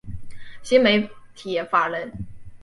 [0.63, 2.11] 新媒体法人